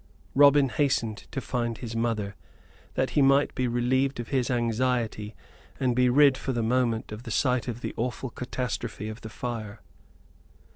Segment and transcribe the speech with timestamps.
[0.33, 2.35] Robin hastened to find his mother,
[2.95, 5.35] that he might be relieved of his anxiety
[5.79, 9.29] and be rid for the moment of the sight of the awful catastrophe of the
[9.29, 9.79] fire.